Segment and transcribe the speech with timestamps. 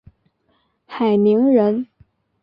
[0.87, 1.87] 海宁人。